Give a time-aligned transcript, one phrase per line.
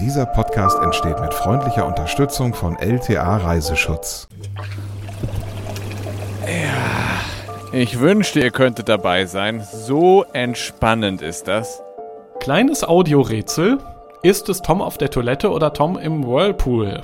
[0.00, 4.28] Dieser Podcast entsteht mit freundlicher Unterstützung von LTA Reiseschutz.
[6.42, 9.62] Ja, ich wünschte, ihr könntet dabei sein.
[9.72, 11.82] So entspannend ist das.
[12.40, 13.78] Kleines Audiorätsel.
[14.22, 17.00] Ist es Tom auf der Toilette oder Tom im Whirlpool?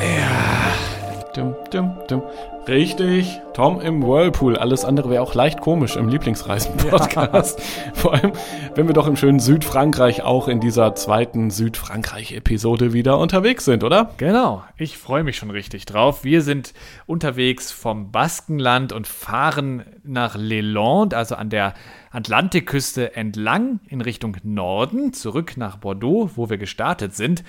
[0.00, 1.32] Ja.
[1.34, 2.22] Dum, dum, dum.
[2.68, 4.58] Richtig, Tom im Whirlpool.
[4.58, 7.58] Alles andere wäre auch leicht komisch im Lieblingsreisen-Podcast.
[7.58, 7.92] Ja.
[7.94, 8.32] Vor allem,
[8.74, 14.10] wenn wir doch im schönen Südfrankreich auch in dieser zweiten Südfrankreich-Episode wieder unterwegs sind, oder?
[14.18, 16.24] Genau, ich freue mich schon richtig drauf.
[16.24, 16.74] Wir sind
[17.06, 21.72] unterwegs vom Baskenland und fahren nach Leland, also an der
[22.10, 27.44] Atlantikküste entlang in Richtung Norden, zurück nach Bordeaux, wo wir gestartet sind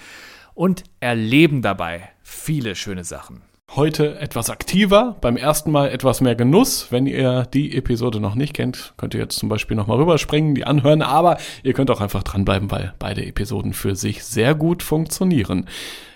[0.54, 3.49] und erleben dabei viele schöne Sachen.
[3.76, 6.88] Heute etwas aktiver, beim ersten Mal etwas mehr Genuss.
[6.90, 10.66] Wenn ihr die Episode noch nicht kennt, könnt ihr jetzt zum Beispiel nochmal rüberspringen, die
[10.66, 15.68] anhören, aber ihr könnt auch einfach dranbleiben, weil beide Episoden für sich sehr gut funktionieren.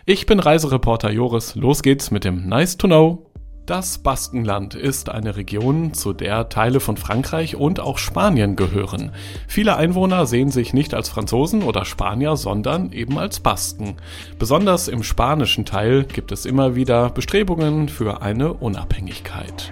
[0.08, 3.30] Ich bin Reisereporter Joris, los geht's mit dem Nice to Know.
[3.66, 9.14] Das Baskenland ist eine Region, zu der Teile von Frankreich und auch Spanien gehören.
[9.47, 13.95] Viele Einwohner sehen sich nicht als Franzosen oder Spanier, sondern eben als Basken.
[14.38, 19.72] Besonders im spanischen Teil gibt es immer wieder Bestrebungen für eine Unabhängigkeit.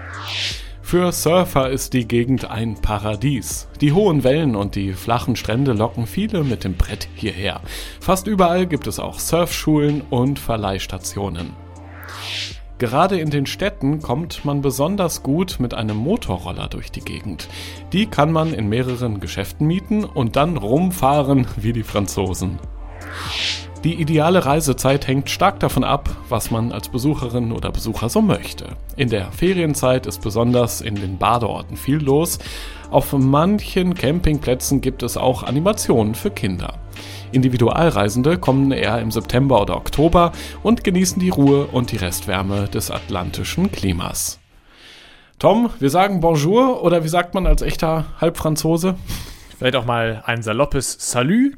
[0.81, 3.67] Für Surfer ist die Gegend ein Paradies.
[3.81, 7.59] Die hohen Wellen und die flachen Strände locken viele mit dem Brett hierher.
[7.99, 11.51] Fast überall gibt es auch Surfschulen und Verleihstationen.
[12.81, 17.47] Gerade in den Städten kommt man besonders gut mit einem Motorroller durch die Gegend.
[17.93, 22.57] Die kann man in mehreren Geschäften mieten und dann rumfahren wie die Franzosen.
[23.83, 28.67] Die ideale Reisezeit hängt stark davon ab, was man als Besucherin oder Besucher so möchte.
[28.95, 32.37] In der Ferienzeit ist besonders in den Badeorten viel los.
[32.91, 36.75] Auf manchen Campingplätzen gibt es auch Animationen für Kinder.
[37.31, 42.91] Individualreisende kommen eher im September oder Oktober und genießen die Ruhe und die Restwärme des
[42.91, 44.39] atlantischen Klimas.
[45.39, 48.93] Tom, wir sagen Bonjour oder wie sagt man als echter Halbfranzose?
[49.57, 51.53] Vielleicht auch mal ein saloppes Salut.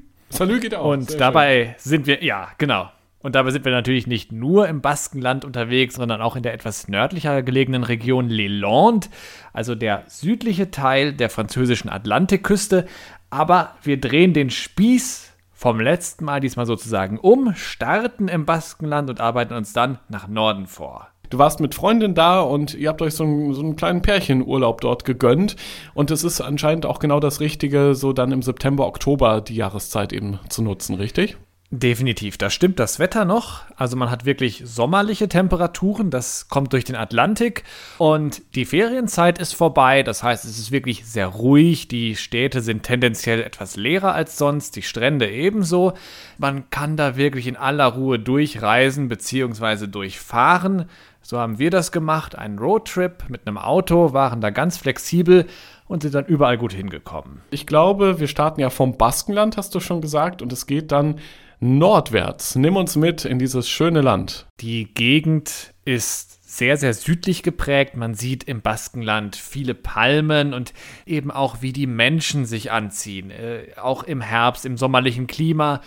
[0.61, 0.85] Geht auch.
[0.85, 1.89] Und dabei schön.
[1.91, 2.89] sind wir, ja, genau.
[3.19, 6.89] Und dabei sind wir natürlich nicht nur im Baskenland unterwegs, sondern auch in der etwas
[6.89, 9.09] nördlicher gelegenen Region Leland,
[9.53, 12.85] also der südliche Teil der französischen Atlantikküste.
[13.29, 19.21] Aber wir drehen den Spieß vom letzten Mal diesmal sozusagen um, starten im Baskenland und
[19.21, 21.12] arbeiten uns dann nach Norden vor.
[21.33, 24.81] Du warst mit Freundin da und ihr habt euch so einen, so einen kleinen Pärchenurlaub
[24.81, 25.55] dort gegönnt.
[25.95, 30.13] Und es ist anscheinend auch genau das Richtige, so dann im September, Oktober die Jahreszeit
[30.13, 31.37] eben zu nutzen, richtig?
[31.71, 33.61] Definitiv, da stimmt das Wetter noch.
[33.77, 37.63] Also man hat wirklich sommerliche Temperaturen, das kommt durch den Atlantik
[37.97, 42.83] und die Ferienzeit ist vorbei, das heißt es ist wirklich sehr ruhig, die Städte sind
[42.83, 45.93] tendenziell etwas leerer als sonst, die Strände ebenso.
[46.37, 49.87] Man kann da wirklich in aller Ruhe durchreisen bzw.
[49.87, 50.85] durchfahren.
[51.23, 55.47] So haben wir das gemacht, einen Roadtrip mit einem Auto, waren da ganz flexibel
[55.87, 57.41] und sind dann überall gut hingekommen.
[57.49, 61.19] Ich glaube, wir starten ja vom Baskenland, hast du schon gesagt, und es geht dann
[61.61, 62.55] nordwärts.
[62.55, 64.47] Nimm uns mit in dieses schöne Land.
[64.59, 67.95] Die Gegend ist sehr, sehr südlich geprägt.
[67.95, 70.73] Man sieht im Baskenland viele Palmen und
[71.05, 73.31] eben auch, wie die Menschen sich anziehen.
[73.31, 75.81] Äh, auch im Herbst, im sommerlichen Klima.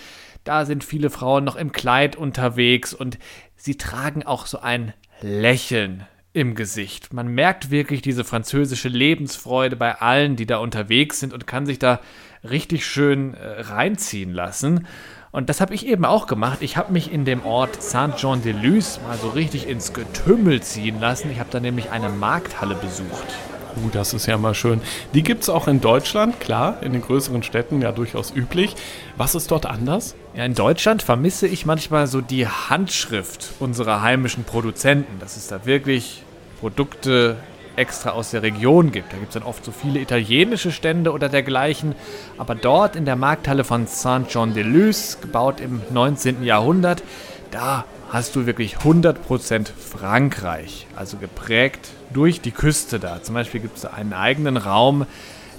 [0.44, 3.18] Da sind viele Frauen noch im Kleid unterwegs und
[3.56, 7.12] sie tragen auch so ein Lächeln im Gesicht.
[7.12, 11.78] Man merkt wirklich diese französische Lebensfreude bei allen, die da unterwegs sind und kann sich
[11.78, 12.00] da
[12.44, 14.86] richtig schön äh, reinziehen lassen.
[15.32, 16.58] Und das habe ich eben auch gemacht.
[16.60, 21.30] Ich habe mich in dem Ort Saint-Jean-de-Luz mal so richtig ins Getümmel ziehen lassen.
[21.30, 23.34] Ich habe da nämlich eine Markthalle besucht.
[23.76, 24.80] Uh, das ist ja mal schön.
[25.14, 28.74] Die gibt es auch in Deutschland, klar, in den größeren Städten ja durchaus üblich.
[29.16, 30.14] Was ist dort anders?
[30.34, 35.18] Ja, in Deutschland vermisse ich manchmal so die Handschrift unserer heimischen Produzenten.
[35.20, 36.22] Das ist da wirklich
[36.60, 37.36] Produkte
[37.76, 39.12] extra aus der Region gibt.
[39.12, 41.94] Da gibt es dann oft so viele italienische Stände oder dergleichen.
[42.38, 46.42] Aber dort in der Markthalle von Saint-Jean-de-Luz, gebaut im 19.
[46.42, 47.02] Jahrhundert,
[47.50, 50.86] da hast du wirklich 100% Frankreich.
[50.96, 53.22] Also geprägt durch die Küste da.
[53.22, 55.04] Zum Beispiel gibt es da einen eigenen Raum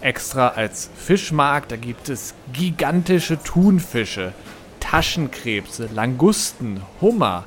[0.02, 1.72] extra als Fischmarkt.
[1.72, 4.34] Da gibt es gigantische Thunfische,
[4.80, 7.44] Taschenkrebse, Langusten, Hummer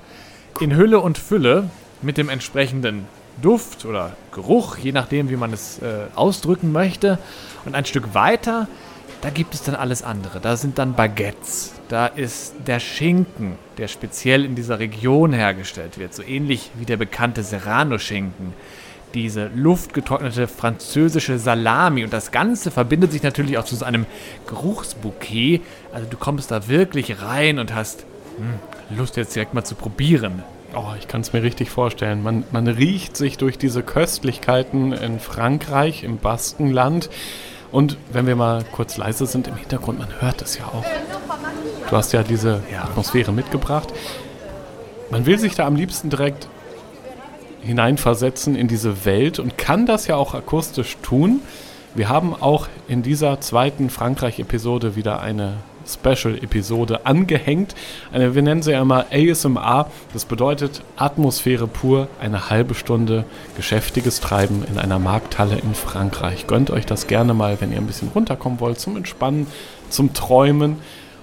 [0.60, 1.70] in Hülle und Fülle
[2.02, 3.06] mit dem entsprechenden
[3.42, 7.18] Duft oder Geruch, je nachdem, wie man es äh, ausdrücken möchte.
[7.64, 8.68] Und ein Stück weiter,
[9.22, 10.40] da gibt es dann alles andere.
[10.40, 11.74] Da sind dann Baguettes.
[11.88, 16.96] Da ist der Schinken, der speziell in dieser Region hergestellt wird, so ähnlich wie der
[16.96, 18.54] bekannte Serrano-Schinken.
[19.14, 22.04] Diese luftgetrocknete französische Salami.
[22.04, 24.06] Und das Ganze verbindet sich natürlich auch zu so einem
[24.46, 25.60] Geruchsbouquet.
[25.92, 28.04] Also du kommst da wirklich rein und hast
[28.36, 30.42] hm, Lust jetzt direkt mal zu probieren.
[30.74, 32.22] Oh, ich kann es mir richtig vorstellen.
[32.22, 37.10] Man, man riecht sich durch diese Köstlichkeiten in Frankreich, im Baskenland.
[37.72, 40.84] Und wenn wir mal kurz leise sind im Hintergrund, man hört es ja auch.
[41.88, 42.84] Du hast ja diese Ja.
[42.84, 43.88] Atmosphäre mitgebracht.
[45.10, 46.48] Man will sich da am liebsten direkt
[47.62, 51.40] hineinversetzen in diese Welt und kann das ja auch akustisch tun.
[51.94, 55.54] Wir haben auch in dieser zweiten Frankreich-Episode wieder eine
[55.86, 57.74] Special-Episode angehängt.
[58.12, 59.90] Eine, wir nennen sie ja immer ASMR.
[60.12, 63.24] Das bedeutet Atmosphäre pur, eine halbe Stunde
[63.56, 66.46] geschäftiges Treiben in einer Markthalle in Frankreich.
[66.46, 69.46] Gönnt euch das gerne mal, wenn ihr ein bisschen runterkommen wollt, zum Entspannen,
[69.88, 70.76] zum Träumen.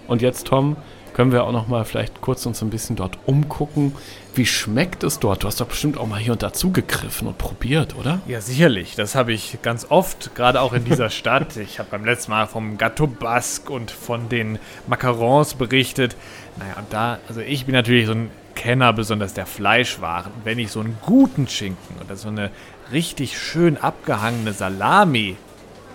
[0.07, 0.75] Und jetzt, Tom,
[1.17, 3.95] können wir auch noch mal vielleicht kurz uns ein bisschen dort umgucken.
[4.35, 5.41] Wie schmeckt es dort?
[5.41, 8.21] Du hast doch bestimmt auch mal hier und da zugegriffen und probiert, oder?
[8.27, 8.93] Ja, sicherlich.
[8.93, 11.57] Das habe ich ganz oft, gerade auch in dieser Stadt.
[11.57, 16.15] Ich habe beim letzten Mal vom Gâteau Basque und von den Macarons berichtet.
[16.57, 20.31] Naja, und da, also ich bin natürlich so ein Kenner besonders der Fleischwaren.
[20.33, 22.51] Und wenn ich so einen guten Schinken oder so eine
[22.91, 25.35] richtig schön abgehangene Salami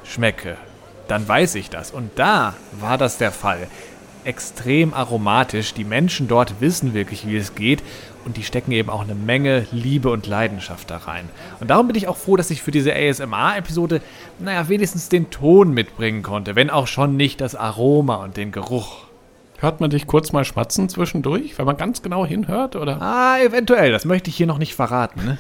[0.03, 0.57] schmecke,
[1.07, 1.93] dann weiß ich das.
[1.93, 3.69] Und da war das der Fall.
[4.25, 5.75] Extrem aromatisch.
[5.75, 7.83] Die Menschen dort wissen wirklich, wie es geht.
[8.25, 11.29] Und die stecken eben auch eine Menge Liebe und Leidenschaft da rein.
[11.59, 14.01] Und darum bin ich auch froh, dass ich für diese ASMR-Episode,
[14.39, 16.55] naja, wenigstens den Ton mitbringen konnte.
[16.55, 19.07] Wenn auch schon nicht das Aroma und den Geruch.
[19.59, 23.01] Hört man dich kurz mal schmatzen zwischendurch, wenn man ganz genau hinhört, oder?
[23.01, 23.93] Ah, eventuell.
[23.93, 25.25] Das möchte ich hier noch nicht verraten.
[25.25, 25.39] Ne?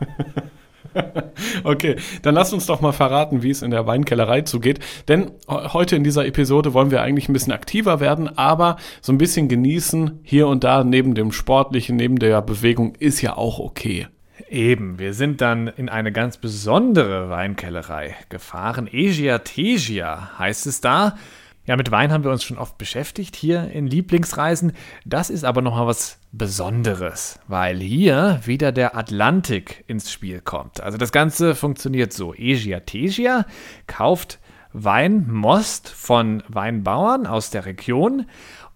[1.64, 4.80] Okay, dann lasst uns doch mal verraten, wie es in der Weinkellerei zugeht.
[5.08, 9.12] Denn he- heute in dieser Episode wollen wir eigentlich ein bisschen aktiver werden, aber so
[9.12, 13.58] ein bisschen genießen hier und da neben dem Sportlichen, neben der Bewegung ist ja auch
[13.58, 14.06] okay.
[14.48, 18.88] Eben, wir sind dann in eine ganz besondere Weinkellerei gefahren.
[18.90, 21.16] Egia Tegia heißt es da.
[21.64, 24.72] Ja, mit Wein haben wir uns schon oft beschäftigt hier in Lieblingsreisen.
[25.04, 30.80] Das ist aber nochmal was Besonderes, weil hier wieder der Atlantik ins Spiel kommt.
[30.80, 32.34] Also das Ganze funktioniert so.
[32.34, 33.46] Egia Tegia
[33.86, 34.40] kauft
[34.72, 38.26] Weinmost von Weinbauern aus der Region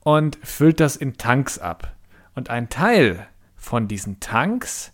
[0.00, 1.97] und füllt das in Tanks ab.
[2.37, 4.93] Und ein Teil von diesen Tanks,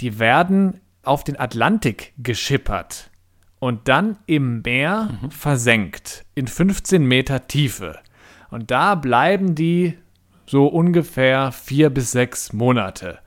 [0.00, 3.10] die werden auf den Atlantik geschippert
[3.58, 7.98] und dann im Meer versenkt in 15 Meter Tiefe.
[8.50, 9.98] Und da bleiben die
[10.46, 13.18] so ungefähr vier bis sechs Monate.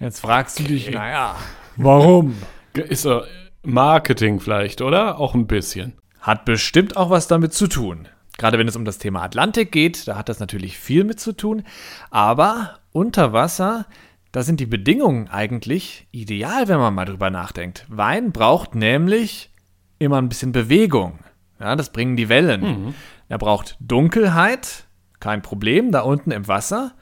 [0.00, 1.36] Jetzt fragst du dich, naja,
[1.76, 2.34] warum?
[2.74, 3.22] Ist so
[3.62, 5.18] Marketing vielleicht, oder?
[5.18, 5.94] Auch ein bisschen.
[6.20, 8.08] Hat bestimmt auch was damit zu tun.
[8.36, 11.32] Gerade wenn es um das Thema Atlantik geht, da hat das natürlich viel mit zu
[11.32, 11.64] tun.
[12.10, 13.86] Aber unter Wasser,
[14.30, 17.84] da sind die Bedingungen eigentlich ideal, wenn man mal drüber nachdenkt.
[17.88, 19.50] Wein braucht nämlich
[19.98, 21.18] immer ein bisschen Bewegung.
[21.60, 22.94] Ja, das bringen die Wellen.
[23.28, 24.86] Er braucht Dunkelheit,
[25.20, 26.92] kein Problem, da unten im Wasser.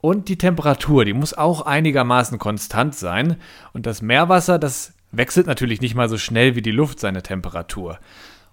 [0.00, 3.36] Und die Temperatur, die muss auch einigermaßen konstant sein.
[3.72, 7.98] Und das Meerwasser, das wechselt natürlich nicht mal so schnell wie die Luft seine Temperatur.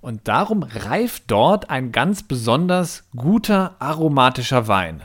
[0.01, 5.01] Und darum reift dort ein ganz besonders guter aromatischer Wein.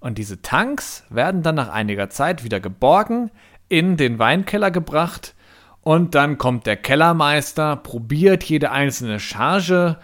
[0.00, 3.30] Und diese Tanks werden dann nach einiger Zeit wieder geborgen,
[3.68, 5.34] in den Weinkeller gebracht
[5.82, 9.98] und dann kommt der Kellermeister, probiert jede einzelne Charge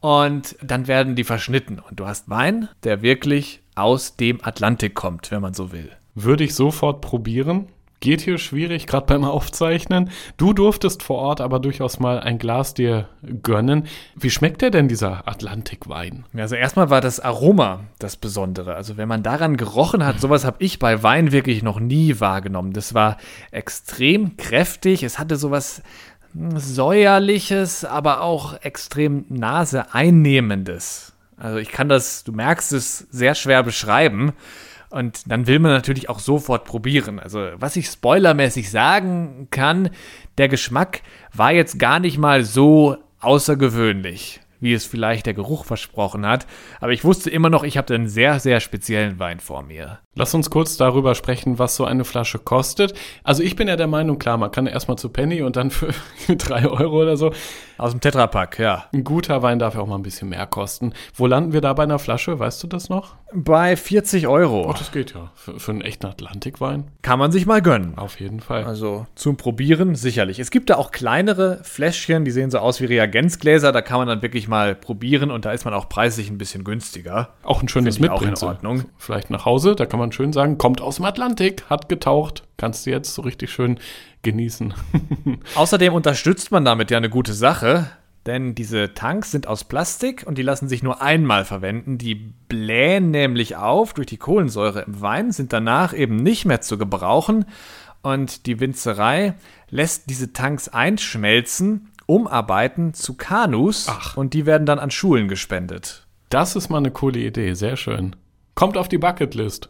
[0.00, 1.78] und dann werden die verschnitten.
[1.78, 5.90] Und du hast Wein, der wirklich aus dem Atlantik kommt, wenn man so will.
[6.14, 7.68] Würde ich sofort probieren.
[8.04, 10.10] Geht hier schwierig, gerade beim Aufzeichnen.
[10.36, 13.08] Du durftest vor Ort aber durchaus mal ein Glas dir
[13.42, 13.86] gönnen.
[14.14, 16.26] Wie schmeckt der denn, dieser Atlantikwein?
[16.36, 18.74] Also erstmal war das Aroma das Besondere.
[18.74, 22.74] Also wenn man daran gerochen hat, sowas habe ich bei Wein wirklich noch nie wahrgenommen.
[22.74, 23.16] Das war
[23.52, 25.02] extrem kräftig.
[25.02, 25.80] Es hatte sowas
[26.34, 31.14] säuerliches, aber auch extrem naseeinnehmendes.
[31.38, 34.34] Also ich kann das, du merkst es, sehr schwer beschreiben.
[34.94, 37.18] Und dann will man natürlich auch sofort probieren.
[37.18, 39.90] Also, was ich spoilermäßig sagen kann,
[40.38, 46.24] der Geschmack war jetzt gar nicht mal so außergewöhnlich, wie es vielleicht der Geruch versprochen
[46.24, 46.46] hat.
[46.80, 49.98] Aber ich wusste immer noch, ich habe einen sehr, sehr speziellen Wein vor mir.
[50.14, 52.94] Lass uns kurz darüber sprechen, was so eine Flasche kostet.
[53.24, 55.92] Also ich bin ja der Meinung, klar, man kann erstmal zu Penny und dann für
[56.38, 57.32] drei Euro oder so.
[57.76, 58.84] Aus dem Tetrapack, ja.
[58.92, 60.92] Ein guter Wein darf ja auch mal ein bisschen mehr kosten.
[61.14, 62.38] Wo landen wir da bei einer Flasche?
[62.38, 63.14] Weißt du das noch?
[63.32, 64.68] Bei 40 Euro.
[64.68, 65.32] Oh, das geht ja.
[65.34, 66.84] Für, für einen echten Atlantikwein?
[67.02, 67.98] Kann man sich mal gönnen.
[67.98, 68.64] Auf jeden Fall.
[68.64, 70.38] Also zum Probieren sicherlich.
[70.38, 73.72] Es gibt da auch kleinere Fläschchen, die sehen so aus wie Reagenzgläser.
[73.72, 76.62] Da kann man dann wirklich mal probieren und da ist man auch preislich ein bisschen
[76.62, 77.30] günstiger.
[77.42, 78.48] Auch ein schönes ich auch in Mitbringsel.
[78.48, 78.84] Ordnung.
[78.98, 82.44] Vielleicht nach Hause, da kann man schön sagen, kommt aus dem Atlantik, hat getaucht.
[82.56, 83.78] Kannst du jetzt so richtig schön
[84.22, 84.74] genießen.
[85.54, 87.90] Außerdem unterstützt man damit ja eine gute Sache,
[88.26, 91.98] denn diese Tanks sind aus Plastik und die lassen sich nur einmal verwenden.
[91.98, 96.78] Die blähen nämlich auf durch die Kohlensäure im Wein, sind danach eben nicht mehr zu
[96.78, 97.44] gebrauchen
[98.02, 99.34] und die Winzerei
[99.70, 104.16] lässt diese Tanks einschmelzen, umarbeiten zu Kanus Ach.
[104.16, 106.06] und die werden dann an Schulen gespendet.
[106.28, 108.16] Das ist mal eine coole Idee, sehr schön.
[108.54, 109.68] Kommt auf die Bucketlist.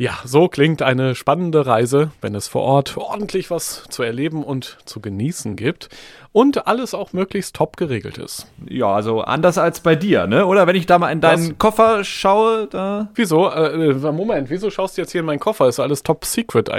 [0.00, 4.78] Ja, so klingt eine spannende Reise, wenn es vor Ort ordentlich was zu erleben und
[4.84, 5.88] zu genießen gibt
[6.30, 8.46] und alles auch möglichst top geregelt ist.
[8.68, 10.46] Ja, also anders als bei dir, ne?
[10.46, 11.58] Oder wenn ich da mal in deinen Was?
[11.58, 13.08] Koffer schaue, da.
[13.16, 13.50] Wieso?
[13.50, 15.66] Äh, äh, Moment, wieso schaust du jetzt hier in meinen Koffer?
[15.66, 16.70] Ist alles top secret.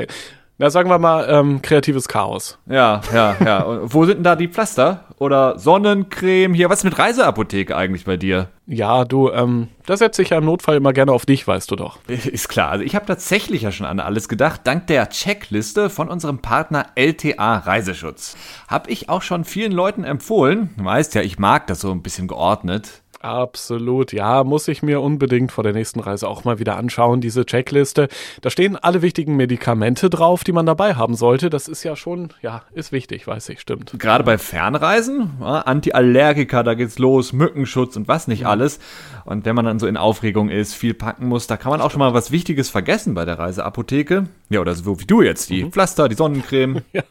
[0.61, 2.57] Na, sagen wir mal, ähm, kreatives Chaos.
[2.65, 3.61] Ja, ja, ja.
[3.61, 5.05] Und wo sind denn da die Pflaster?
[5.17, 6.53] Oder Sonnencreme?
[6.53, 8.49] Hier, was ist mit Reiseapotheke eigentlich bei dir?
[8.67, 11.77] Ja, du, ähm, da setze ich ja im Notfall immer gerne auf dich, weißt du
[11.77, 11.99] doch.
[12.07, 12.71] Ist klar.
[12.71, 14.61] Also ich habe tatsächlich ja schon an alles gedacht.
[14.65, 18.35] Dank der Checkliste von unserem Partner LTA Reiseschutz.
[18.67, 20.71] Hab ich auch schon vielen Leuten empfohlen.
[20.77, 23.01] Du weißt ja, ich mag das so ein bisschen geordnet.
[23.21, 27.45] Absolut, ja, muss ich mir unbedingt vor der nächsten Reise auch mal wieder anschauen, diese
[27.45, 28.07] Checkliste.
[28.41, 31.49] Da stehen alle wichtigen Medikamente drauf, die man dabei haben sollte.
[31.49, 33.93] Das ist ja schon, ja, ist wichtig, weiß ich, stimmt.
[33.99, 38.79] Gerade bei Fernreisen, ja, Antiallergika, da geht's los, Mückenschutz und was nicht alles.
[39.25, 41.91] Und wenn man dann so in Aufregung ist, viel packen muss, da kann man auch
[41.91, 44.27] schon mal was Wichtiges vergessen bei der Reiseapotheke.
[44.49, 46.81] Ja, oder so wie du jetzt, die Pflaster, die Sonnencreme.
[46.91, 47.03] Ja,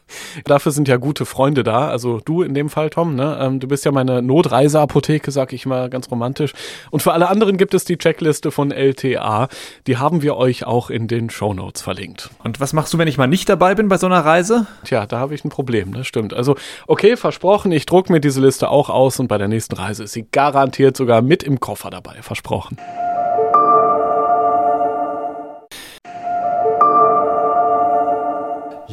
[0.45, 1.89] dafür sind ja gute Freunde da.
[1.89, 3.39] Also du in dem Fall, Tom, ne?
[3.41, 6.53] Ähm, du bist ja meine Notreiseapotheke, sag ich mal ganz romantisch.
[6.91, 9.49] Und für alle anderen gibt es die Checkliste von LTA.
[9.87, 12.31] Die haben wir euch auch in den Shownotes verlinkt.
[12.45, 14.67] Und was machst du, wenn ich mal nicht dabei bin bei so einer Reise?
[14.85, 16.33] Tja, da habe ich ein Problem, das stimmt.
[16.35, 20.05] Also, okay, versprochen, ich druck mir diese Liste auch aus und bei der nächsten Reise
[20.05, 22.79] ist sie garantiert sogar mit im Koffer dabei, versprochen.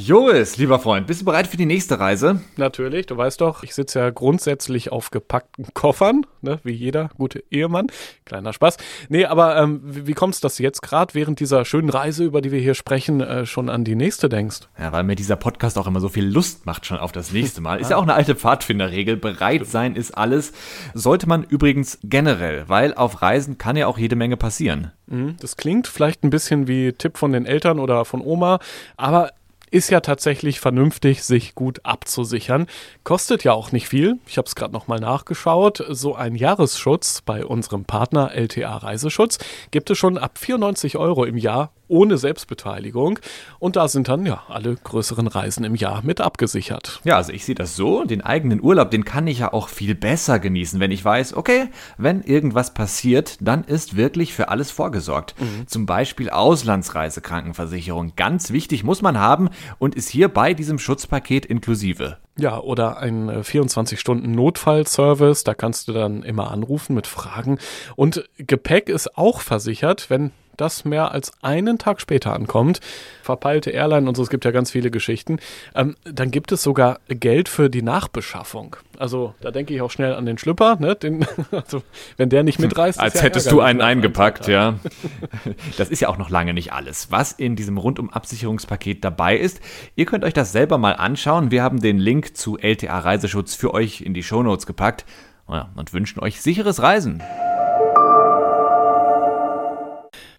[0.08, 2.40] Joris, lieber Freund, bist du bereit für die nächste Reise?
[2.58, 7.44] Natürlich, du weißt doch, ich sitze ja grundsätzlich auf gepackten Koffern, ne, wie jeder gute
[7.50, 7.88] Ehemann.
[8.24, 8.78] Kleiner Spaß.
[9.10, 12.42] Nee, aber ähm, wie, wie kommst dass du jetzt gerade während dieser schönen Reise, über
[12.42, 14.60] die wir hier sprechen, äh, schon an die nächste denkst?
[14.78, 17.62] Ja, weil mir dieser Podcast auch immer so viel Lust macht schon auf das nächste
[17.62, 17.80] Mal.
[17.82, 19.18] Ist ja auch eine alte Pfadfinderregel.
[19.18, 20.54] Bereit sein ist alles.
[20.94, 24.92] Sollte man übrigens generell, weil auf Reisen kann ja auch jede Menge passieren.
[25.08, 28.60] Mhm, Das klingt vielleicht ein bisschen wie Tipp von den Eltern oder von Oma,
[28.98, 29.32] aber
[29.72, 32.68] ist ja tatsächlich vernünftig, sich gut abzusichern.
[33.04, 34.18] Kostet ja auch nicht viel.
[34.28, 35.84] Ich habe es gerade nochmal nachgeschaut.
[35.90, 39.40] So ein Jahresschutz bei unserem Partner LTA Reiseschutz
[39.72, 43.20] gibt es schon ab 94 Euro im Jahr ohne Selbstbeteiligung.
[43.60, 47.02] Und da sind dann ja alle größeren Reisen im Jahr mit abgesichert.
[47.04, 49.96] Ja, also ich sehe das so, den eigenen Urlaub, den kann ich ja auch viel
[49.96, 55.36] besser genießen, wenn ich weiß, okay, wenn irgendwas passiert, dann ist wirklich für alles vorgesorgt.
[55.68, 59.50] Zum Beispiel Auslandsreisekrankenversicherung, ganz wichtig, muss man haben
[59.80, 62.18] und ist hier bei diesem Schutzpaket inklusive.
[62.38, 67.60] Ja, oder ein äh, 24-Stunden-Notfallservice, da kannst du dann immer anrufen mit Fragen.
[67.96, 72.80] Und Gepäck ist auch versichert, wenn das mehr als einen Tag später ankommt.
[73.22, 75.40] Verpeilte Airline und so, es gibt ja ganz viele Geschichten.
[75.74, 78.76] Ähm, dann gibt es sogar Geld für die Nachbeschaffung.
[78.98, 80.96] Also da denke ich auch schnell an den Schlüpper, ne?
[80.96, 81.84] Den, also,
[82.18, 82.98] wenn der nicht mitreißt.
[82.98, 84.76] ist Als ja hättest du einen einem eingepackt, ja.
[85.78, 89.60] Das ist ja auch noch lange nicht alles, was in diesem Rundum-Absicherungspaket dabei ist.
[89.96, 91.52] Ihr könnt euch das selber mal anschauen.
[91.52, 95.06] Wir haben den Link zu LTA Reiseschutz für euch in die Shownotes gepackt
[95.48, 97.22] und wünschen euch sicheres Reisen.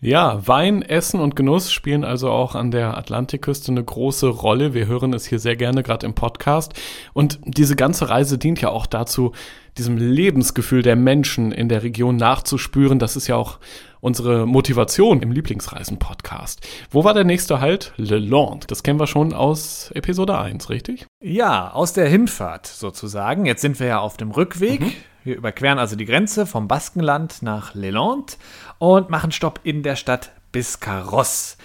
[0.07, 4.73] Ja, Wein, Essen und Genuss spielen also auch an der Atlantikküste eine große Rolle.
[4.73, 6.75] Wir hören es hier sehr gerne gerade im Podcast.
[7.13, 9.33] Und diese ganze Reise dient ja auch dazu,
[9.77, 13.01] diesem Lebensgefühl der Menschen in der Region nachzuspüren.
[13.01, 13.59] Das ist ja auch
[13.99, 16.65] unsere Motivation im Lieblingsreisen-Podcast.
[16.89, 17.93] Wo war der nächste Halt?
[17.97, 18.71] Le Land.
[18.71, 21.07] Das kennen wir schon aus Episode 1, richtig?
[21.21, 23.45] Ja, aus der Hinfahrt sozusagen.
[23.45, 24.83] Jetzt sind wir ja auf dem Rückweg.
[25.27, 28.39] Wir überqueren also die Grenze vom Baskenland nach Leland
[28.79, 31.57] und machen Stopp in der Stadt Biscarrosse.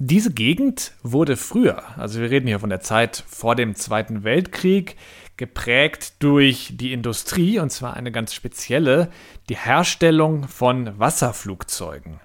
[0.00, 4.96] Diese Gegend wurde früher, also wir reden hier von der Zeit vor dem Zweiten Weltkrieg,
[5.36, 9.08] geprägt durch die Industrie und zwar eine ganz spezielle,
[9.50, 12.18] die Herstellung von Wasserflugzeugen.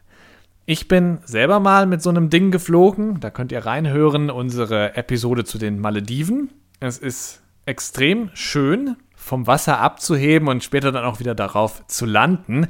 [0.65, 3.19] Ich bin selber mal mit so einem Ding geflogen.
[3.19, 6.49] Da könnt ihr reinhören, unsere Episode zu den Malediven.
[6.79, 12.67] Es ist extrem schön, vom Wasser abzuheben und später dann auch wieder darauf zu landen.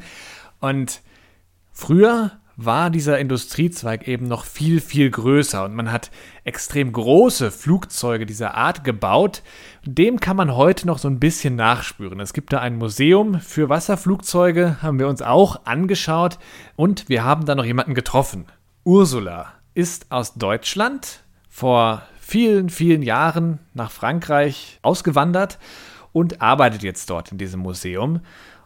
[0.59, 1.01] Und
[1.71, 6.11] früher war dieser Industriezweig eben noch viel, viel größer und man hat
[6.43, 9.41] extrem große Flugzeuge dieser Art gebaut.
[9.85, 12.19] Dem kann man heute noch so ein bisschen nachspüren.
[12.19, 16.37] Es gibt da ein Museum für Wasserflugzeuge, haben wir uns auch angeschaut
[16.75, 18.45] und wir haben da noch jemanden getroffen.
[18.83, 25.57] Ursula ist aus Deutschland vor vielen, vielen Jahren nach Frankreich ausgewandert
[26.13, 28.21] und arbeitet jetzt dort in diesem Museum.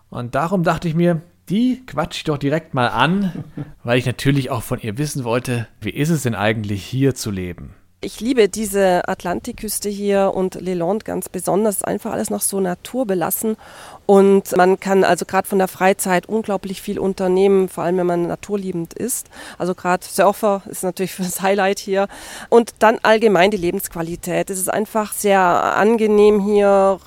[0.09, 3.43] Und darum dachte ich mir, die quatsche ich doch direkt mal an,
[3.83, 7.31] weil ich natürlich auch von ihr wissen wollte, wie ist es denn eigentlich hier zu
[7.31, 7.75] leben?
[8.05, 11.81] Ich liebe diese Atlantikküste hier und Leland ganz besonders.
[11.81, 13.57] Einfach alles noch so naturbelassen.
[14.05, 18.27] Und man kann also gerade von der Freizeit unglaublich viel unternehmen, vor allem wenn man
[18.27, 19.31] naturliebend ist.
[19.57, 22.07] Also gerade Surfer ist natürlich das Highlight hier.
[22.49, 24.51] Und dann allgemein die Lebensqualität.
[24.51, 26.99] Es ist einfach sehr angenehm hier,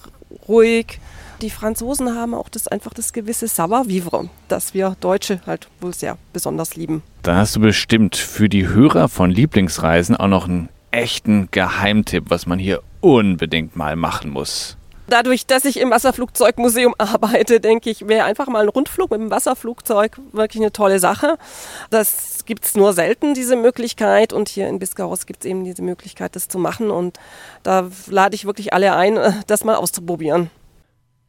[0.48, 1.00] ruhig.
[1.42, 6.18] Die Franzosen haben auch das einfach das gewisse Savoir-vivre, das wir Deutsche halt wohl sehr
[6.32, 7.02] besonders lieben.
[7.22, 12.46] Da hast du bestimmt für die Hörer von Lieblingsreisen auch noch einen echten Geheimtipp, was
[12.46, 14.77] man hier unbedingt mal machen muss.
[15.08, 19.30] Dadurch, dass ich im Wasserflugzeugmuseum arbeite, denke ich, wäre einfach mal ein Rundflug mit dem
[19.30, 21.38] Wasserflugzeug wirklich eine tolle Sache.
[21.90, 24.32] Das gibt es nur selten, diese Möglichkeit.
[24.34, 26.90] Und hier in Biscarrosse gibt es eben diese Möglichkeit, das zu machen.
[26.90, 27.18] Und
[27.62, 30.50] da lade ich wirklich alle ein, das mal auszuprobieren.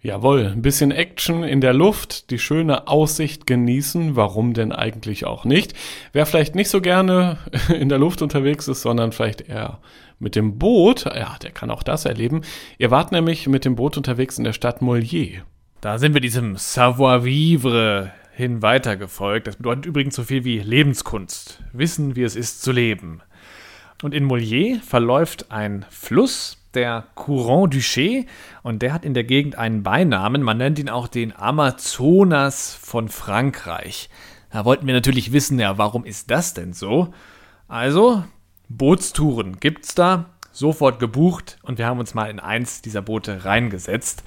[0.01, 5.43] Jawohl, ein bisschen Action in der Luft, die schöne Aussicht genießen, warum denn eigentlich auch
[5.43, 5.74] nicht?
[6.13, 7.38] Wer vielleicht nicht so gerne
[7.69, 9.79] in der Luft unterwegs ist, sondern vielleicht eher
[10.19, 12.41] mit dem Boot, ja, der kann auch das erleben.
[12.77, 15.43] Ihr wart nämlich mit dem Boot unterwegs in der Stadt Mollier.
[15.81, 19.47] Da sind wir diesem Savoir-vivre hin weitergefolgt.
[19.47, 21.63] Das bedeutet übrigens so viel wie Lebenskunst.
[21.71, 23.21] Wissen, wie es ist zu leben.
[24.03, 28.25] Und in Mollier verläuft ein Fluss, der Courant du
[28.63, 30.43] und der hat in der Gegend einen Beinamen.
[30.43, 34.09] Man nennt ihn auch den Amazonas von Frankreich.
[34.51, 37.13] Da wollten wir natürlich wissen, ja, warum ist das denn so?
[37.67, 38.23] Also,
[38.69, 44.23] Bootstouren gibt's da, sofort gebucht und wir haben uns mal in eins dieser Boote reingesetzt.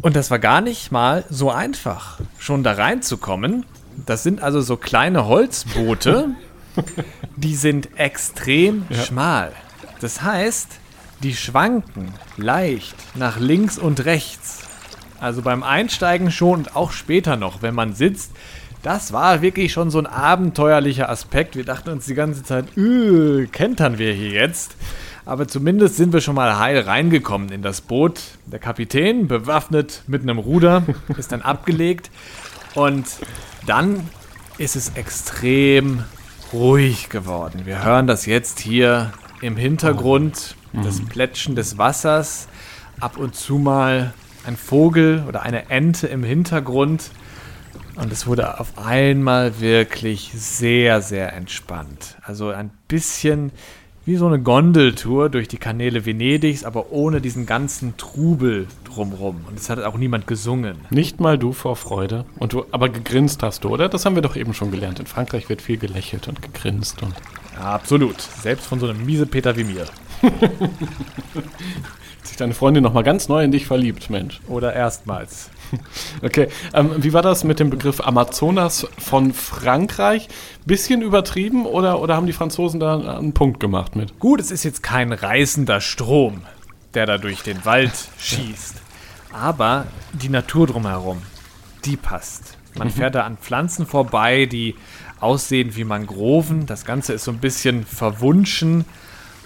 [0.00, 3.66] Und das war gar nicht mal so einfach, schon da reinzukommen.
[4.06, 6.30] Das sind also so kleine Holzboote,
[7.36, 9.02] die sind extrem ja.
[9.02, 9.52] schmal.
[10.00, 10.68] Das heißt,
[11.22, 14.62] die schwanken leicht nach links und rechts.
[15.20, 18.32] Also beim Einsteigen schon und auch später noch, wenn man sitzt.
[18.82, 21.54] Das war wirklich schon so ein abenteuerlicher Aspekt.
[21.56, 24.76] Wir dachten uns die ganze Zeit, äh, kentern wir hier jetzt.
[25.24, 28.20] Aber zumindest sind wir schon mal heil reingekommen in das Boot.
[28.46, 30.82] Der Kapitän, bewaffnet mit einem Ruder,
[31.16, 32.10] ist dann abgelegt.
[32.74, 33.06] Und
[33.66, 34.08] dann
[34.58, 36.04] ist es extrem
[36.52, 37.62] ruhig geworden.
[37.64, 41.08] Wir hören das jetzt hier im Hintergrund das mhm.
[41.08, 42.48] Plätschen des Wassers,
[43.00, 44.14] ab und zu mal
[44.44, 47.10] ein Vogel oder eine Ente im Hintergrund.
[47.96, 52.16] Und es wurde auf einmal wirklich sehr, sehr entspannt.
[52.22, 53.52] Also ein bisschen
[54.04, 59.44] wie so eine Gondeltour durch die Kanäle Venedigs, aber ohne diesen ganzen Trubel drumrum.
[59.48, 60.78] Und es hat auch niemand gesungen.
[60.90, 62.24] Nicht mal du vor Freude.
[62.38, 63.88] Und du, aber gegrinst hast du, oder?
[63.88, 64.98] Das haben wir doch eben schon gelernt.
[64.98, 67.02] In Frankreich wird viel gelächelt und gegrinst.
[67.02, 67.14] Und
[67.54, 68.20] ja, absolut.
[68.20, 69.84] Selbst von so einem miese Peter wie mir.
[70.22, 70.32] Hat
[72.24, 74.40] sich deine Freundin nochmal ganz neu in dich verliebt, Mensch.
[74.48, 75.50] Oder erstmals.
[76.22, 80.28] Okay, ähm, wie war das mit dem Begriff Amazonas von Frankreich?
[80.64, 84.18] Bisschen übertrieben oder, oder haben die Franzosen da einen Punkt gemacht mit?
[84.18, 86.42] Gut, es ist jetzt kein reißender Strom,
[86.94, 88.76] der da durch den Wald schießt.
[89.32, 91.22] Aber die Natur drumherum,
[91.84, 92.56] die passt.
[92.76, 92.92] Man mhm.
[92.92, 94.76] fährt da an Pflanzen vorbei, die
[95.20, 96.66] aussehen wie Mangroven.
[96.66, 98.84] Das Ganze ist so ein bisschen verwunschen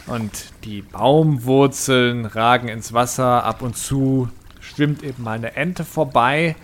[0.06, 0.30] und
[0.64, 3.44] die Baumwurzeln ragen ins Wasser.
[3.44, 4.28] Ab und zu
[4.66, 6.57] schwimmt eben mal eine Ente vorbei.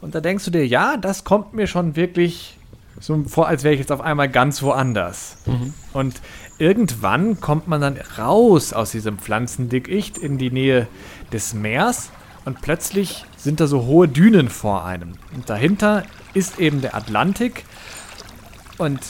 [0.00, 2.56] Und da denkst du dir, ja, das kommt mir schon wirklich
[2.98, 5.38] so vor, als wäre ich jetzt auf einmal ganz woanders.
[5.46, 5.74] Mhm.
[5.92, 6.20] Und
[6.58, 10.86] irgendwann kommt man dann raus aus diesem Pflanzendickicht in die Nähe
[11.32, 12.10] des Meers
[12.44, 15.14] und plötzlich sind da so hohe Dünen vor einem.
[15.34, 17.64] Und dahinter ist eben der Atlantik
[18.78, 19.00] und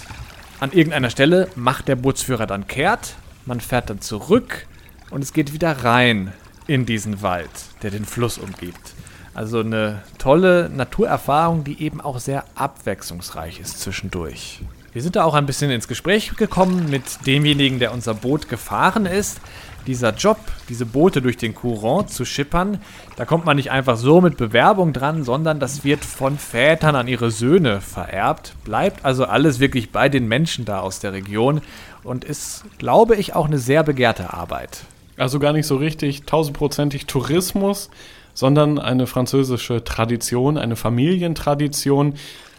[0.61, 3.15] an irgendeiner Stelle macht der Bootsführer dann kehrt,
[3.47, 4.67] man fährt dann zurück
[5.11, 6.33] und es geht wieder rein
[6.71, 7.51] in diesen Wald,
[7.83, 8.95] der den Fluss umgibt.
[9.35, 14.61] Also eine tolle Naturerfahrung, die eben auch sehr abwechslungsreich ist zwischendurch.
[14.93, 19.07] Wir sind da auch ein bisschen ins Gespräch gekommen mit demjenigen, der unser Boot gefahren
[19.07, 19.41] ist
[19.87, 22.79] dieser Job, diese Boote durch den Courant zu schippern,
[23.17, 27.09] da kommt man nicht einfach so mit Bewerbung dran, sondern das wird von Vätern an
[27.09, 28.55] ihre Söhne vererbt.
[28.65, 31.61] Bleibt also alles wirklich bei den Menschen da aus der Region
[32.05, 34.85] und ist, glaube ich, auch eine sehr begehrte Arbeit.
[35.21, 37.91] Also gar nicht so richtig tausendprozentig Tourismus,
[38.33, 42.15] sondern eine französische Tradition, eine Familientradition,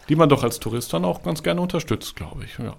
[0.10, 2.58] die man doch als Tourist dann auch ganz gerne unterstützt, glaube ich.
[2.58, 2.76] Ja.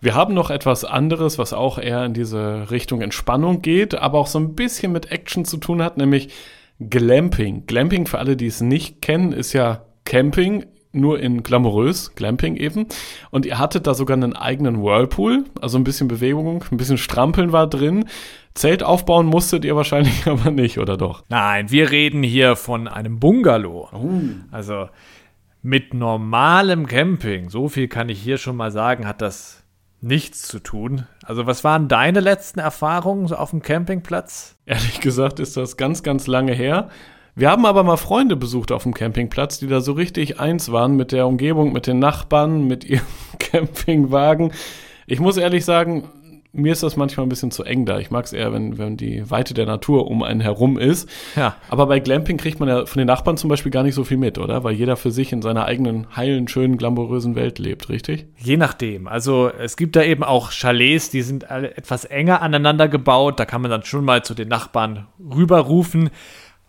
[0.00, 4.26] Wir haben noch etwas anderes, was auch eher in diese Richtung Entspannung geht, aber auch
[4.26, 6.30] so ein bisschen mit Action zu tun hat, nämlich
[6.80, 7.66] Glamping.
[7.66, 12.86] Glamping, für alle, die es nicht kennen, ist ja Camping nur in glamourös, Glamping eben.
[13.30, 17.52] Und ihr hattet da sogar einen eigenen Whirlpool, also ein bisschen Bewegung, ein bisschen Strampeln
[17.52, 18.06] war drin.
[18.54, 21.24] Zelt aufbauen musstet ihr wahrscheinlich aber nicht, oder doch?
[21.28, 23.88] Nein, wir reden hier von einem Bungalow.
[24.50, 24.88] Also
[25.62, 29.62] mit normalem Camping, so viel kann ich hier schon mal sagen, hat das
[30.00, 31.06] nichts zu tun.
[31.22, 34.56] Also was waren deine letzten Erfahrungen so auf dem Campingplatz?
[34.66, 36.90] Ehrlich gesagt ist das ganz, ganz lange her.
[37.34, 40.96] Wir haben aber mal Freunde besucht auf dem Campingplatz, die da so richtig eins waren
[40.96, 43.06] mit der Umgebung, mit den Nachbarn, mit ihrem
[43.38, 44.52] Campingwagen.
[45.06, 46.08] Ich muss ehrlich sagen,
[46.52, 47.98] mir ist das manchmal ein bisschen zu eng da.
[47.98, 51.08] Ich mag es eher, wenn, wenn die Weite der Natur um einen herum ist.
[51.34, 51.56] Ja.
[51.70, 54.18] Aber bei Glamping kriegt man ja von den Nachbarn zum Beispiel gar nicht so viel
[54.18, 54.62] mit, oder?
[54.62, 58.26] Weil jeder für sich in seiner eigenen heilen, schönen, glamourösen Welt lebt, richtig?
[58.36, 59.08] Je nachdem.
[59.08, 63.40] Also es gibt da eben auch Chalets, die sind etwas enger aneinander gebaut.
[63.40, 66.10] Da kann man dann schon mal zu den Nachbarn rüberrufen,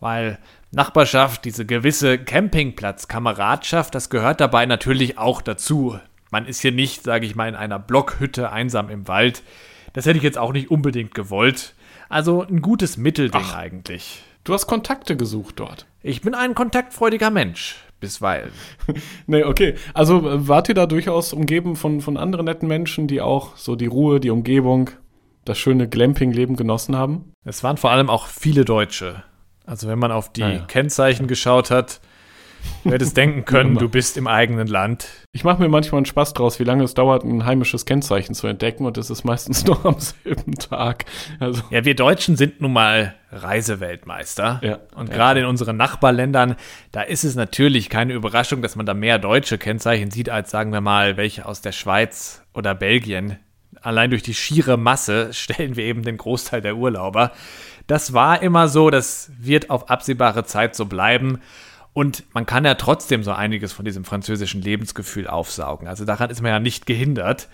[0.04, 0.38] weil
[0.72, 5.98] Nachbarschaft, diese gewisse Campingplatz-Kameradschaft, das gehört dabei natürlich auch dazu.
[6.30, 9.44] Man ist hier nicht, sage ich mal, in einer Blockhütte einsam im Wald.
[9.94, 11.74] Das hätte ich jetzt auch nicht unbedingt gewollt.
[12.10, 13.56] Also ein gutes Mittelding Ach.
[13.56, 14.24] eigentlich.
[14.44, 15.86] Du hast Kontakte gesucht dort.
[16.02, 18.52] Ich bin ein kontaktfreudiger Mensch, bisweilen.
[19.26, 19.76] Nee, okay.
[19.94, 23.78] Also äh, wart ihr da durchaus umgeben von, von anderen netten Menschen, die auch so
[23.78, 24.90] die Ruhe, die Umgebung,
[25.46, 27.32] das schöne Glamping-Leben genossen haben?
[27.46, 29.24] Es waren vor allem auch viele Deutsche.
[29.66, 30.60] Also wenn man auf die Ah ja.
[30.66, 32.02] Kennzeichen geschaut hat,
[32.84, 35.08] du hättest denken können, du bist im eigenen Land.
[35.32, 38.48] Ich mache mir manchmal einen Spaß draus, wie lange es dauert, ein heimisches Kennzeichen zu
[38.48, 41.06] entdecken und es ist meistens noch am selben Tag.
[41.40, 44.60] Also Ja, wir Deutschen sind nun mal Reiseweltmeister.
[44.64, 44.80] Ja.
[44.96, 46.56] Und Ja, gerade in unseren Nachbarländern,
[46.92, 50.72] da ist es natürlich keine Überraschung, dass man da mehr deutsche Kennzeichen sieht, als sagen
[50.72, 53.40] wir mal welche aus der Schweiz oder Belgien.
[53.82, 57.32] Allein durch die schiere Masse stellen wir eben den Großteil der Urlauber.
[57.88, 61.40] Das war immer so, das wird auf absehbare Zeit so bleiben.
[61.94, 65.88] Und man kann ja trotzdem so einiges von diesem französischen Lebensgefühl aufsaugen.
[65.88, 67.50] Also daran ist man ja nicht gehindert.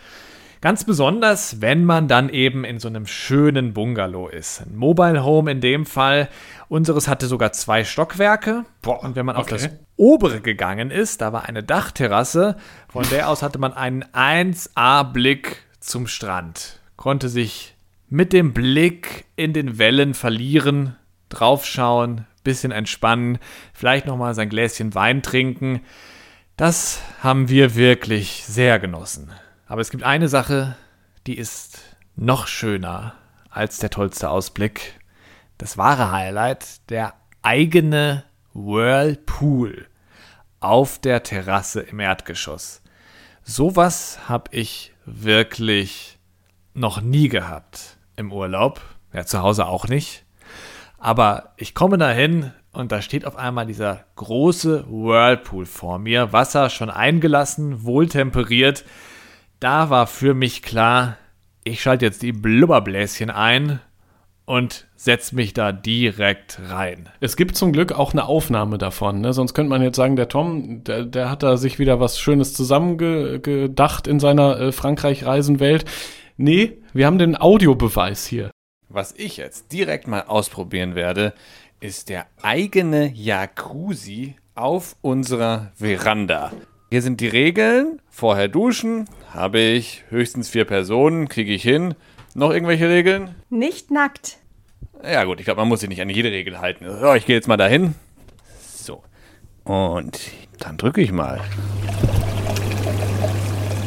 [0.62, 4.62] Ganz besonders, wenn man dann eben in so einem schönen Bungalow ist.
[4.62, 6.28] Ein Mobile Home in dem Fall.
[6.68, 8.66] Unseres hatte sogar zwei Stockwerke.
[8.86, 9.56] Und wenn man auf okay.
[9.56, 12.58] das obere gegangen ist, da war eine Dachterrasse.
[12.90, 16.82] Von der aus hatte man einen 1A-Blick zum Strand.
[16.98, 17.76] Konnte sich
[18.10, 20.96] mit dem Blick in den Wellen verlieren,
[21.30, 23.38] draufschauen, bisschen entspannen,
[23.74, 25.82] vielleicht nochmal sein Gläschen Wein trinken.
[26.58, 29.32] Das haben wir wirklich sehr genossen.
[29.68, 30.76] Aber es gibt eine Sache,
[31.28, 31.82] die ist
[32.16, 33.14] noch schöner
[33.50, 35.00] als der tollste Ausblick.
[35.58, 39.88] Das wahre Highlight, der eigene Whirlpool
[40.60, 42.82] auf der Terrasse im Erdgeschoss.
[43.44, 46.18] Sowas habe ich wirklich
[46.74, 48.82] noch nie gehabt im Urlaub.
[49.14, 50.26] Ja, zu Hause auch nicht.
[51.00, 56.34] Aber ich komme dahin und da steht auf einmal dieser große Whirlpool vor mir.
[56.34, 58.84] Wasser schon eingelassen, wohltemperiert.
[59.60, 61.18] Da war für mich klar,
[61.64, 63.80] ich schalte jetzt die Blubberbläschen ein
[64.46, 67.08] und setze mich da direkt rein.
[67.20, 69.22] es gibt zum Glück auch eine Aufnahme davon.
[69.22, 69.32] Ne?
[69.32, 72.54] Sonst könnte man jetzt sagen, der Tom, der, der hat da sich wieder was Schönes
[72.54, 75.86] zusammengedacht in seiner äh, Frankreich-Reisenwelt.
[76.38, 78.52] Nee, wir haben den Audiobeweis hier.
[78.90, 81.34] Was ich jetzt direkt mal ausprobieren werde,
[81.80, 86.52] ist der eigene Jacuzzi auf unserer Veranda.
[86.90, 88.02] Hier sind die Regeln.
[88.10, 91.94] Vorher duschen, habe ich höchstens vier Personen, kriege ich hin.
[92.34, 93.36] Noch irgendwelche Regeln?
[93.50, 94.38] Nicht nackt.
[95.04, 96.86] Ja gut, ich glaube, man muss sich nicht an jede Regel halten.
[97.00, 97.96] So, ich gehe jetzt mal dahin.
[98.76, 99.04] So.
[99.64, 100.20] Und
[100.58, 101.40] dann drücke ich mal.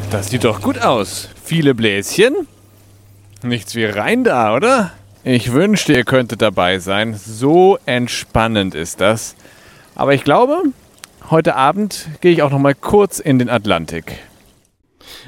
[0.09, 1.29] Das sieht doch gut aus.
[1.43, 2.47] Viele Bläschen.
[3.43, 4.91] Nichts wie rein da, oder?
[5.25, 7.13] Ich wünschte, ihr könntet dabei sein.
[7.13, 9.35] So entspannend ist das.
[9.95, 10.63] Aber ich glaube,
[11.29, 14.19] heute Abend gehe ich auch noch mal kurz in den Atlantik.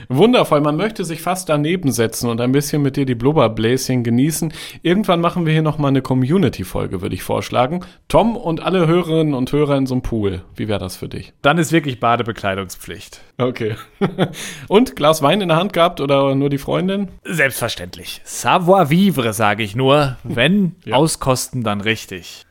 [0.10, 4.54] Wundervoll, man möchte sich fast daneben setzen und ein bisschen mit dir die Blubberbläschen genießen.
[4.82, 7.82] Irgendwann machen wir hier nochmal eine Community-Folge, würde ich vorschlagen.
[8.08, 10.44] Tom und alle Hörerinnen und Hörer in so einem Pool.
[10.56, 11.34] Wie wäre das für dich?
[11.42, 13.22] Dann ist wirklich Badebekleidungspflicht.
[13.38, 13.76] Okay.
[14.68, 17.10] und Glas Wein in der Hand gehabt oder nur die Freundin?
[17.24, 18.22] Selbstverständlich.
[18.24, 20.18] Savoir vivre, sage ich nur.
[20.24, 20.96] Wenn Ja.
[20.96, 22.46] auskosten, dann richtig.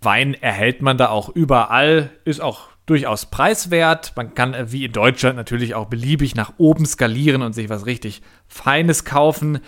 [0.00, 4.12] Wein erhält man da auch überall, ist auch durchaus preiswert.
[4.16, 7.86] Man kann äh, wie in Deutschland natürlich auch beliebig nach oben skalieren und sich was
[7.86, 9.60] richtig Feines kaufen.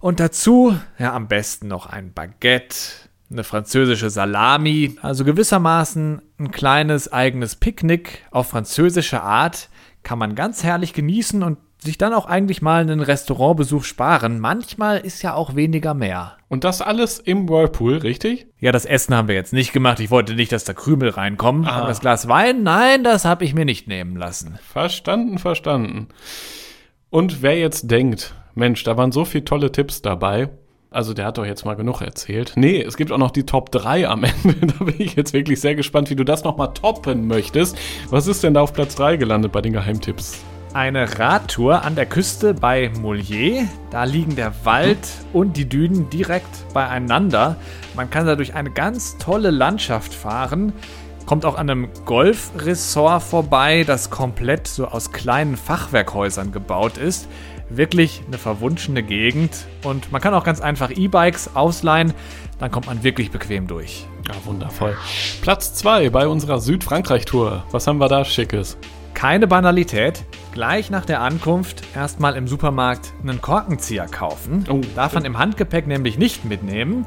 [0.00, 2.76] Und dazu, ja, am besten noch ein Baguette,
[3.30, 9.68] eine französische Salami, also gewissermaßen ein kleines eigenes Picknick auf französische Art
[10.04, 14.40] kann man ganz herrlich genießen und sich dann auch eigentlich mal einen Restaurantbesuch sparen.
[14.40, 16.36] Manchmal ist ja auch weniger mehr.
[16.48, 18.46] Und das alles im Whirlpool, richtig?
[18.58, 20.00] Ja, das Essen haben wir jetzt nicht gemacht.
[20.00, 21.66] Ich wollte nicht, dass da Krümel reinkommen.
[21.66, 21.78] Ah.
[21.78, 24.58] Aber das Glas Wein, nein, das habe ich mir nicht nehmen lassen.
[24.72, 26.08] Verstanden, verstanden.
[27.10, 30.48] Und wer jetzt denkt, Mensch, da waren so viele tolle Tipps dabei.
[30.90, 32.52] Also der hat doch jetzt mal genug erzählt.
[32.54, 34.66] Nee, es gibt auch noch die Top 3 am Ende.
[34.78, 37.76] Da bin ich jetzt wirklich sehr gespannt, wie du das nochmal toppen möchtest.
[38.10, 40.44] Was ist denn da auf Platz 3 gelandet bei den Geheimtipps?
[40.74, 43.68] Eine Radtour an der Küste bei Molière.
[43.92, 44.98] Da liegen der Wald
[45.32, 47.54] und die Dünen direkt beieinander.
[47.94, 50.72] Man kann da durch eine ganz tolle Landschaft fahren.
[51.26, 57.28] Kommt auch an einem Golfressort vorbei, das komplett so aus kleinen Fachwerkhäusern gebaut ist.
[57.70, 59.66] Wirklich eine verwunschene Gegend.
[59.84, 62.12] Und man kann auch ganz einfach E-Bikes ausleihen.
[62.58, 64.08] Dann kommt man wirklich bequem durch.
[64.26, 64.96] Ja, wundervoll.
[65.40, 67.62] Platz 2 bei unserer Südfrankreich-Tour.
[67.70, 68.76] Was haben wir da Schickes?
[69.14, 70.24] Keine Banalität.
[70.52, 74.64] Gleich nach der Ankunft erstmal im Supermarkt einen Korkenzieher kaufen.
[74.68, 74.80] Oh.
[74.94, 77.06] Darf man im Handgepäck nämlich nicht mitnehmen.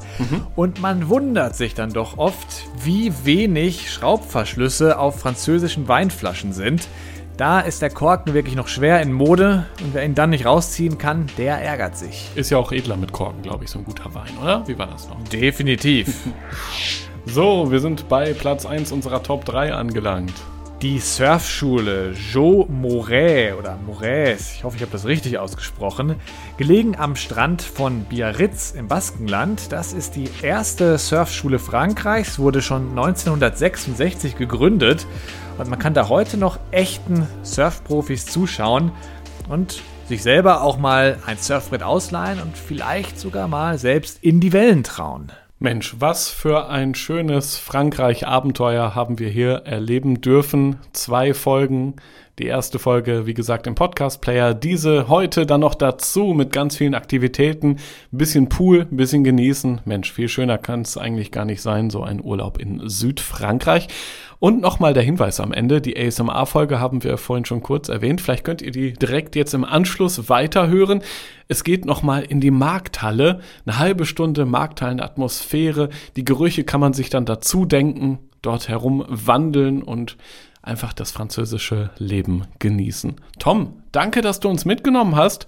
[0.55, 6.87] Und man wundert sich dann doch oft, wie wenig Schraubverschlüsse auf französischen Weinflaschen sind.
[7.37, 10.97] Da ist der Korken wirklich noch schwer in Mode und wer ihn dann nicht rausziehen
[10.97, 12.31] kann, der ärgert sich.
[12.33, 14.67] Ist ja auch edler mit Korken, glaube ich, so ein guter Wein, oder?
[14.67, 15.23] Wie war das noch?
[15.25, 16.15] Definitiv.
[17.29, 20.31] So, wir sind bei Platz 1 unserer Top 3 angelangt.
[20.83, 26.17] Die Surfschule Jo Moret oder Moraes, ich hoffe, ich habe das richtig ausgesprochen,
[26.57, 29.71] gelegen am Strand von Biarritz im Baskenland.
[29.71, 35.07] Das ist die erste Surfschule Frankreichs, wurde schon 1966 gegründet
[35.57, 38.91] und man kann da heute noch echten Surfprofis zuschauen
[39.49, 44.53] und sich selber auch mal ein Surfbrett ausleihen und vielleicht sogar mal selbst in die
[44.53, 45.31] Wellen trauen.
[45.59, 50.77] Mensch, was für ein schönes Frankreich-Abenteuer haben wir hier erleben dürfen.
[50.93, 51.95] Zwei Folgen.
[52.39, 54.53] Die erste Folge, wie gesagt, im Podcast-Player.
[54.53, 57.77] Diese heute dann noch dazu mit ganz vielen Aktivitäten.
[58.13, 59.81] Ein bisschen Pool, ein bisschen genießen.
[59.85, 63.87] Mensch, viel schöner kann es eigentlich gar nicht sein, so ein Urlaub in Südfrankreich.
[64.37, 65.81] Und nochmal der Hinweis am Ende.
[65.81, 68.21] Die ASMR-Folge haben wir vorhin schon kurz erwähnt.
[68.21, 71.01] Vielleicht könnt ihr die direkt jetzt im Anschluss weiterhören.
[71.47, 73.39] Es geht nochmal in die Markthalle.
[73.65, 75.89] Eine halbe Stunde Markthallenatmosphäre.
[76.15, 80.17] Die Gerüche kann man sich dann dazu denken, dort herum wandeln und
[80.67, 83.15] einfach das französische Leben genießen.
[83.39, 85.47] Tom, danke, dass du uns mitgenommen hast.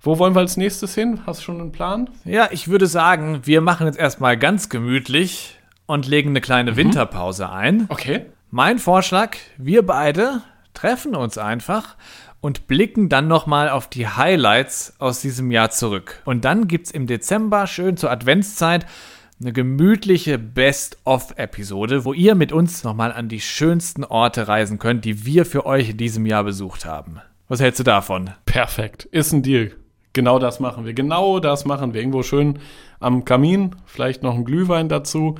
[0.00, 1.20] Wo wollen wir als nächstes hin?
[1.26, 2.10] Hast du schon einen Plan?
[2.24, 7.50] Ja, ich würde sagen, wir machen jetzt erstmal ganz gemütlich und legen eine kleine Winterpause
[7.50, 7.86] ein.
[7.88, 8.26] Okay.
[8.50, 10.42] Mein Vorschlag, wir beide
[10.74, 11.96] treffen uns einfach
[12.40, 16.20] und blicken dann nochmal auf die Highlights aus diesem Jahr zurück.
[16.26, 18.84] Und dann gibt's im Dezember schön zur Adventszeit
[19.40, 25.24] eine gemütliche Best-of-Episode, wo ihr mit uns nochmal an die schönsten Orte reisen könnt, die
[25.26, 27.20] wir für euch in diesem Jahr besucht haben.
[27.48, 28.30] Was hältst du davon?
[28.46, 29.04] Perfekt.
[29.06, 29.72] Ist ein Deal.
[30.12, 30.94] Genau das machen wir.
[30.94, 32.00] Genau das machen wir.
[32.00, 32.58] Irgendwo schön
[33.00, 35.34] am Kamin, vielleicht noch ein Glühwein dazu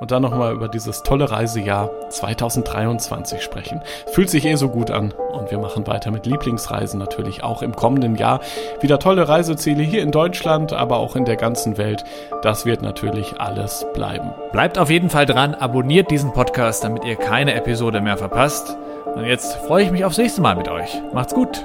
[0.00, 3.82] und dann nochmal über dieses tolle Reisejahr 2023 sprechen.
[4.06, 7.74] Fühlt sich eh so gut an und wir machen weiter mit Lieblingsreisen natürlich auch im
[7.74, 8.40] kommenden Jahr.
[8.80, 12.04] Wieder tolle Reiseziele hier in Deutschland, aber auch in der ganzen Welt.
[12.42, 14.30] Das wird natürlich alles bleiben.
[14.52, 18.76] Bleibt auf jeden Fall dran, abonniert diesen Podcast, damit ihr keine Episode mehr verpasst.
[19.14, 21.00] Und jetzt freue ich mich aufs nächste Mal mit euch.
[21.12, 21.64] Macht's gut!